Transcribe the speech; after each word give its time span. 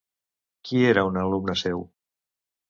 Qui 0.69 0.79
era 0.93 1.03
un 1.09 1.19
alumne 1.25 1.57
seu? 1.65 1.85